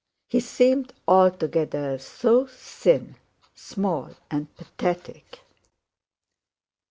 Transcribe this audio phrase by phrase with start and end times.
[0.29, 3.17] He seemed altogether so thin,
[3.53, 5.41] small, and pathetic.